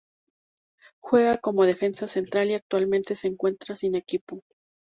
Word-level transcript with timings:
Juega 0.99 1.37
como 1.37 1.63
defensa 1.63 2.07
central 2.07 2.49
y 2.49 2.55
actualmente 2.55 3.13
se 3.13 3.27
encuentra 3.27 3.75
sin 3.75 3.93
equipo. 3.93 4.39